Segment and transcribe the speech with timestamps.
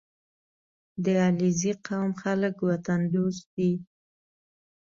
[1.03, 3.71] •د علیزي قوم خلک وطن دوست دي.